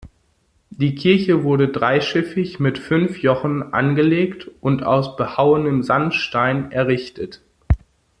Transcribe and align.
Die 0.71 0.95
Kirche 0.95 1.43
wurde 1.43 1.67
dreischiffig 1.67 2.59
mit 2.59 2.79
fünf 2.79 3.21
Jochen 3.21 3.61
angelegt 3.71 4.49
und 4.59 4.81
aus 4.81 5.15
behauenem 5.15 5.83
Sandstein 5.83 6.71
errichtet. 6.71 7.43